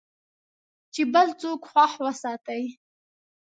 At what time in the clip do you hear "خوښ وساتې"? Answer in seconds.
1.71-2.63